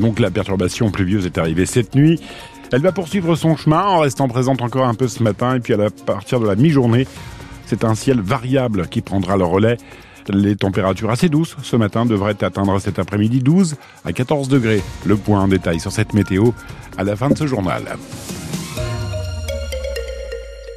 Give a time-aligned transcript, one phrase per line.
[0.00, 2.18] Donc la perturbation pluvieuse est arrivée cette nuit.
[2.72, 5.74] Elle va poursuivre son chemin en restant présente encore un peu ce matin et puis
[5.74, 7.06] à partir de la mi-journée,
[7.66, 9.76] c'est un ciel variable qui prendra le relais.
[10.28, 14.82] Les températures assez douces ce matin devraient atteindre cet après-midi 12 à 14 degrés.
[15.04, 16.50] Le point en détail sur cette météo
[16.96, 17.82] à la fin de ce journal.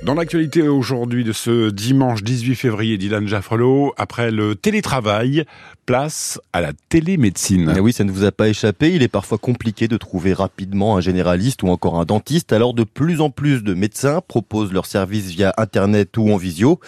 [0.03, 5.45] Dans l'actualité aujourd'hui de ce dimanche 18 février, Dylan Jaffrelot, après le télétravail,
[5.85, 7.73] place à la télémédecine.
[7.75, 8.93] Et oui, ça ne vous a pas échappé.
[8.93, 12.53] Il est parfois compliqué de trouver rapidement un généraliste ou encore un dentiste.
[12.53, 16.79] Alors de plus en plus de médecins proposent leurs services via Internet ou en visio.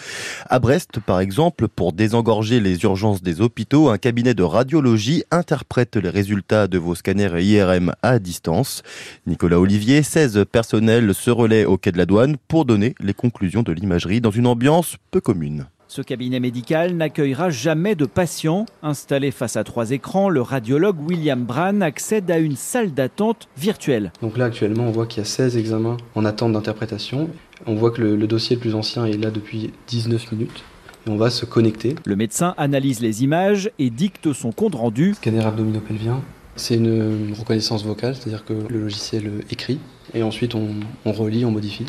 [0.48, 5.96] À Brest, par exemple, pour désengorger les urgences des hôpitaux, un cabinet de radiologie interprète
[5.96, 8.82] les résultats de vos scanners IRM à distance.
[9.26, 13.62] Nicolas Olivier, 16 personnels se relaient au quai de la douane pour donner les conclusions
[13.62, 15.66] de l'imagerie dans une ambiance peu commune.
[15.88, 18.66] Ce cabinet médical n'accueillera jamais de patients.
[18.82, 24.12] Installé face à trois écrans, le radiologue William Brand accède à une salle d'attente virtuelle.
[24.20, 27.30] Donc là actuellement on voit qu'il y a 16 examens en attente d'interprétation.
[27.66, 30.64] On voit que le, dossier le plus ancien est là depuis 19 minutes.
[31.06, 31.94] Et on va se connecter.
[32.04, 35.14] Le médecin analyse les images et dicte son compte rendu.
[35.14, 36.20] Scanner abdominopelvien,
[36.56, 39.78] c'est une reconnaissance vocale, c'est-à-dire que le logiciel écrit
[40.14, 41.86] et ensuite on relit, on modifie.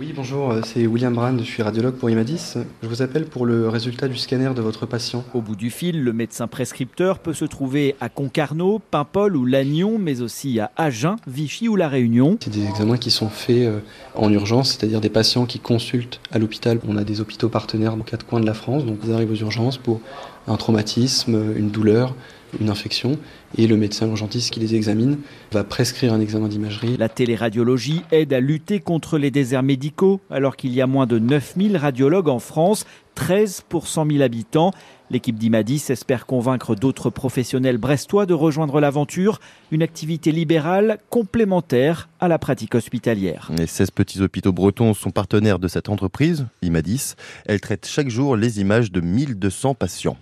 [0.00, 2.54] Oui, bonjour, euh, c'est William Brand, je suis radiologue pour Imadis.
[2.84, 5.24] Je vous appelle pour le résultat du scanner de votre patient.
[5.34, 9.98] Au bout du fil, le médecin prescripteur peut se trouver à Concarneau, Paimpol ou Lannion,
[9.98, 12.38] mais aussi à Agen, Vichy ou La Réunion.
[12.40, 13.80] C'est des examens qui sont faits euh,
[14.14, 16.78] en urgence, c'est-à-dire des patients qui consultent à l'hôpital.
[16.86, 19.42] On a des hôpitaux partenaires dans quatre coins de la France, donc ils arrivent aux
[19.42, 20.00] urgences pour
[20.46, 22.14] un traumatisme, une douleur,
[22.60, 23.18] une infection
[23.56, 25.18] et le médecin urgentiste qui les examine
[25.52, 26.96] va prescrire un examen d'imagerie.
[26.96, 31.18] La téléradiologie aide à lutter contre les déserts médicaux alors qu'il y a moins de
[31.18, 34.72] 9000 radiologues en France, 13 pour 100 000 habitants.
[35.10, 42.28] L'équipe d'Imadis espère convaincre d'autres professionnels brestois de rejoindre l'aventure, une activité libérale complémentaire à
[42.28, 43.50] la pratique hospitalière.
[43.56, 47.14] Les 16 petits hôpitaux bretons sont partenaires de cette entreprise, Imadis.
[47.46, 50.18] Elle traite chaque jour les images de 1200 patients.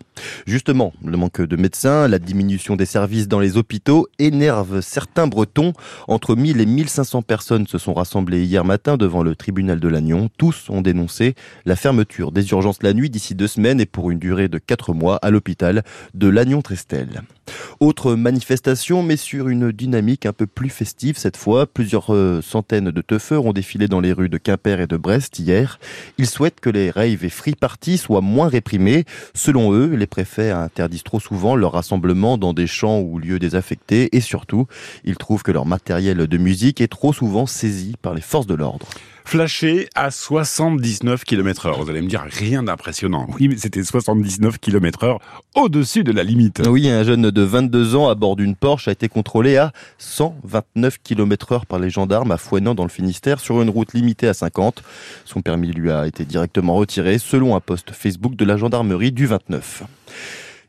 [0.47, 5.73] Justement, le manque de médecins, la diminution des services dans les hôpitaux énerve certains bretons.
[6.07, 10.31] Entre 1000 et 1500 personnes se sont rassemblées hier matin devant le tribunal de Lannion.
[10.39, 11.35] Tous ont dénoncé
[11.65, 14.76] la fermeture des urgences la nuit d'ici deux semaines et pour une durée de 4
[14.93, 15.83] mois à l'hôpital
[16.15, 17.23] de Lannion-Trestel.
[17.81, 21.67] Autre manifestation, mais sur une dynamique un peu plus festive cette fois.
[21.67, 25.39] Plusieurs euh, centaines de teufeurs ont défilé dans les rues de Quimper et de Brest
[25.39, 25.79] hier.
[26.19, 29.05] Ils souhaitent que les raves et free parties soient moins réprimés.
[29.35, 34.17] Selon eux, les préfets interdisent trop souvent leur rassemblement dans des champs ou lieux désaffectés
[34.17, 34.67] et surtout,
[35.05, 38.55] ils trouvent que leur matériel de musique est trop souvent saisi par les forces de
[38.55, 38.87] l'ordre
[39.27, 41.83] flashé à 79 km heure.
[41.83, 43.27] Vous allez me dire rien d'impressionnant.
[43.39, 45.19] Oui, mais c'était 79 km heure
[45.57, 46.63] au-dessus de la limite.
[46.67, 50.99] Oui, un jeune de 22 ans à bord d'une Porsche a été contrôlé à 129
[51.03, 54.35] km heure par les gendarmes à Fouenant dans le Finistère sur une route limitée à
[54.35, 54.85] 50.
[55.25, 59.27] Son permis lui a été directement retiré selon un post Facebook de la gendarmerie du
[59.27, 59.83] 29.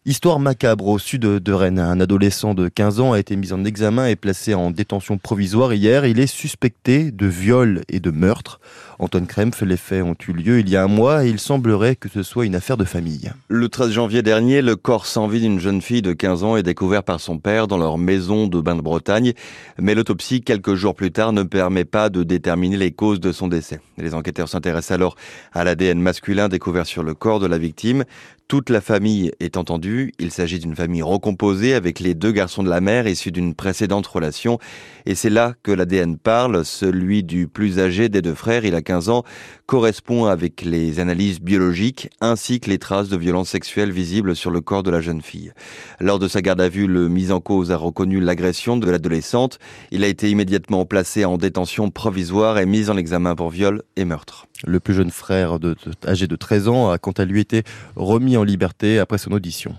[0.08, 1.80] Histoire macabre au sud de Rennes.
[1.80, 5.74] Un adolescent de 15 ans a été mis en examen et placé en détention provisoire
[5.74, 6.06] hier.
[6.06, 8.62] Il est suspecté de viol et de meurtre.
[9.00, 11.98] Antoine Krempf, les faits ont eu lieu il y a un mois et il semblerait
[11.98, 13.34] que ce soit une affaire de famille.
[13.50, 16.64] Le 13 janvier dernier, le corps sans vie d'une jeune fille de 15 ans est
[16.64, 19.34] découvert par son père dans leur maison de bain de Bretagne.
[19.78, 23.50] Mais l'autopsie, quelques jours plus tard, ne permet pas de déterminer les causes de son
[23.50, 23.82] décès.
[23.98, 25.18] Les enquêteurs s'intéressent alors
[25.52, 28.06] à l'ADN masculin découvert sur le corps de la victime.
[28.48, 29.97] Toute la famille est entendue.
[30.20, 34.08] Il s'agit d'une famille recomposée avec les deux garçons de la mère issus d'une précédente
[34.08, 34.60] relation.
[35.06, 38.82] Et c'est là que l'ADN parle, celui du plus âgé des deux frères, il a
[38.82, 39.24] 15 ans,
[39.66, 44.62] correspond avec les analyses biologiques ainsi que les traces de violences sexuelles visibles sur le
[44.62, 45.54] corps de la jeune fille.
[46.00, 49.60] Lors de sa garde à vue, le mis en cause a reconnu l'agression de l'adolescente.
[49.92, 54.06] Il a été immédiatement placé en détention provisoire et mis en examen pour viol et
[54.06, 54.48] meurtre.
[54.66, 55.58] Le plus jeune frère,
[56.06, 57.64] âgé de 13 ans, a quant à lui été
[57.96, 59.76] remis en liberté après son audition.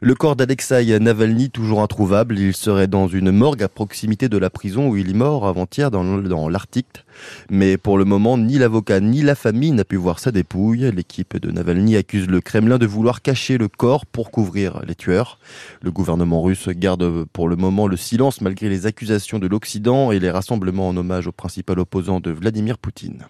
[0.00, 4.50] Le corps d'Alexei Navalny, toujours introuvable, il serait dans une morgue à proximité de la
[4.50, 7.04] prison où il est mort avant-hier dans, l'Arctique.
[7.50, 10.90] Mais pour le moment, ni l'avocat ni la famille n'a pu voir sa dépouille.
[10.94, 15.38] L'équipe de Navalny accuse le Kremlin de vouloir cacher le corps pour couvrir les tueurs.
[15.82, 20.18] Le gouvernement russe garde pour le moment le silence malgré les accusations de l'Occident et
[20.18, 23.26] les rassemblements en hommage au principal opposant de Vladimir Poutine.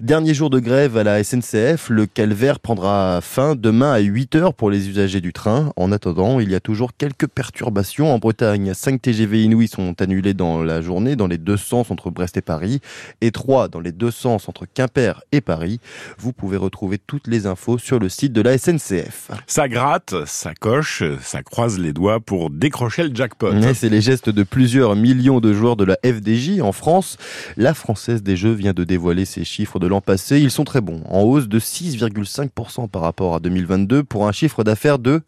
[0.00, 4.54] Dernier jour de grève à la SNCF, le calvaire prendra fin demain à 8 heures
[4.54, 5.72] pour les usagers du train.
[5.76, 8.74] En attendant, il y a toujours quelques perturbations en Bretagne.
[8.74, 12.42] 5 TGV inouïs sont annulés dans la journée dans les deux sens entre Brest et
[12.42, 12.80] Paris
[13.20, 15.80] et 3 dans les deux sens entre Quimper et Paris.
[16.18, 19.30] Vous pouvez retrouver toutes les infos sur le site de la SNCF.
[19.46, 23.52] Ça gratte, ça coche, ça croise les doigts pour décrocher le jackpot.
[23.74, 27.16] C'est les gestes de plusieurs millions de joueurs de la FDJ en France.
[27.56, 30.40] La Française des Jeux vient de dévoiler ses chiffres de l'an passé.
[30.40, 34.64] Ils sont très bons, en hausse de 6,5% par rapport à 2022 pour un chiffre
[34.64, 35.22] d'affaires de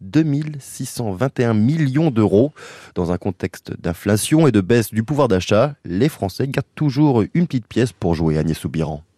[0.00, 2.52] 2621 millions d'euros.
[2.94, 7.46] Dans un contexte d'inflation et de baisse du pouvoir d'achat, les Français gardent toujours une
[7.46, 9.02] petite pièce pour jouer Agnès Soubiran.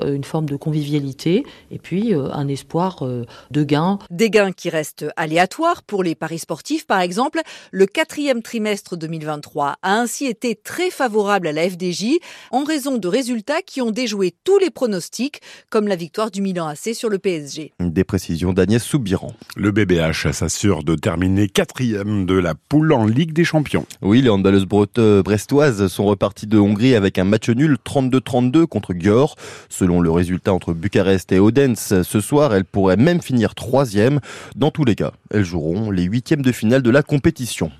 [0.00, 3.98] euh, une forme de convivialité et puis euh, un espoir euh, de gains.
[4.10, 7.40] Des gains qui restent aléatoires pour les paris sportifs par exemple.
[7.72, 12.18] Le quatrième trimestre 2023 a ainsi été très favorable à la FDJ
[12.50, 15.40] en raison de résultats qui ont déjoué tous les pronostics
[15.70, 17.72] comme la victoire du Milan AC sur le PSG.
[17.80, 19.32] Des précisions d'Agnès Soubiran.
[19.56, 23.86] Le BBH s'assure de terminer quatrième de la poule en Ligue des Champions.
[24.02, 29.34] Oui, les handballeuses brestoises sont reparties de Hongrie avec un match nul 32-32 contre Győr.
[29.78, 34.20] Selon le résultat entre Bucarest et Odense ce soir, elles pourraient même finir troisième.
[34.54, 37.70] Dans tous les cas, elles joueront les huitièmes de finale de la compétition.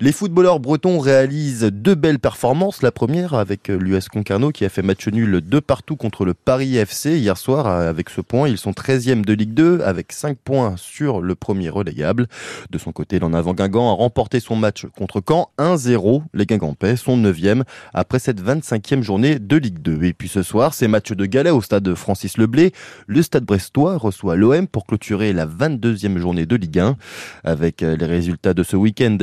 [0.00, 2.82] Les footballeurs bretons réalisent deux belles performances.
[2.82, 6.76] La première avec l'US Concarneau qui a fait match nul de partout contre le Paris
[6.76, 7.66] FC hier soir.
[7.66, 11.68] Avec ce point, ils sont 13e de Ligue 2 avec 5 points sur le premier
[11.68, 12.26] relégable.
[12.70, 16.22] De son côté, l'en avant Guingamp a remporté son match contre Caen 1-0.
[16.34, 17.62] Les Guingampais sont 9e
[17.92, 20.04] après cette 25e journée de Ligue 2.
[20.04, 22.72] Et puis ce soir, c'est match de galets au stade Francis Leblé.
[23.06, 26.96] Le stade brestois reçoit l'OM pour clôturer la 22e journée de Ligue 1.
[27.44, 29.16] Avec les résultats de ce week-end,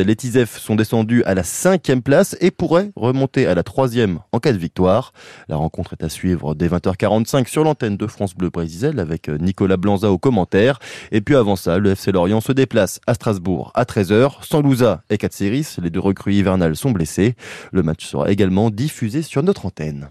[0.44, 4.58] sont descendus à la cinquième place et pourraient remonter à la troisième en cas de
[4.58, 5.14] victoire.
[5.48, 9.38] La rencontre est à suivre dès 20h45 sur l'antenne de France Bleu Brésil avec euh,
[9.38, 10.80] Nicolas Blanza au commentaire.
[11.12, 14.44] Et puis avant ça, le FC Lorient se déplace à Strasbourg à 13h.
[14.46, 17.36] Sanlouza et Katsiris, les deux recrues hivernales sont blessés.
[17.72, 20.10] Le match sera également diffusé sur notre antenne.